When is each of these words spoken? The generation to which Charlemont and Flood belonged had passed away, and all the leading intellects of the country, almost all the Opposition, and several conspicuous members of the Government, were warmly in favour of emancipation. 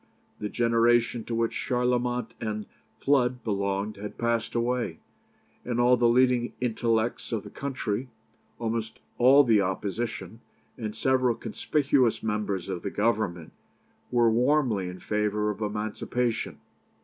The 0.39 0.49
generation 0.49 1.23
to 1.25 1.35
which 1.35 1.51
Charlemont 1.53 2.31
and 2.41 2.65
Flood 2.97 3.43
belonged 3.43 3.97
had 3.97 4.17
passed 4.17 4.55
away, 4.55 4.97
and 5.63 5.79
all 5.79 5.95
the 5.95 6.09
leading 6.09 6.53
intellects 6.59 7.31
of 7.31 7.43
the 7.43 7.51
country, 7.51 8.09
almost 8.57 8.99
all 9.19 9.43
the 9.43 9.61
Opposition, 9.61 10.39
and 10.75 10.95
several 10.95 11.35
conspicuous 11.35 12.23
members 12.23 12.67
of 12.67 12.81
the 12.81 12.89
Government, 12.89 13.51
were 14.09 14.31
warmly 14.31 14.89
in 14.89 14.97
favour 14.99 15.51
of 15.51 15.61
emancipation. 15.61 16.57